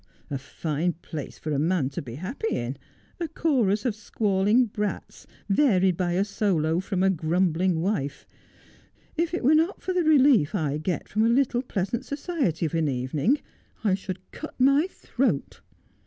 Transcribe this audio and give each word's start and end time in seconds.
'A 0.31 0.39
fine 0.39 0.93
place 0.93 1.37
for 1.37 1.51
a 1.51 1.59
man 1.59 1.87
to 1.87 2.01
be 2.01 2.15
happy 2.15 2.49
in— 2.55 2.75
a 3.19 3.27
chorus 3.27 3.85
of 3.85 3.93
squalling 3.93 4.65
brats, 4.65 5.27
varied 5.47 5.95
by 5.95 6.13
a 6.13 6.25
solo 6.25 6.79
from 6.79 7.03
a 7.03 7.09
grumbling 7.11 7.79
wife. 7.81 8.25
If 9.15 9.31
it 9.31 9.43
were 9.43 9.53
not 9.53 9.79
for 9.83 9.93
the 9.93 10.03
relief 10.03 10.55
I 10.55 10.79
get 10.79 11.07
from 11.07 11.23
a 11.23 11.29
little 11.29 11.61
pleasant 11.61 12.03
society 12.03 12.65
of 12.65 12.73
an 12.73 12.87
evening 12.87 13.41
I 13.83 13.93
should 13.93 14.31
cut 14.31 14.59
my 14.59 14.87
throat.' 14.89 15.61